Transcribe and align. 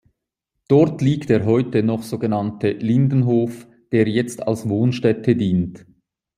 Dort 0.67 0.99
liegt 1.03 1.29
der 1.29 1.45
heute 1.45 1.83
noch 1.83 2.01
so 2.01 2.17
genannte 2.17 2.71
Lindenhof, 2.71 3.67
der 3.91 4.07
jetzt 4.07 4.47
als 4.47 4.67
Wohnstätte 4.67 5.35
dient. 5.35 5.85